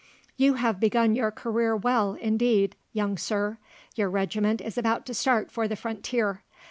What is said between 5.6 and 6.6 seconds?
the frontier.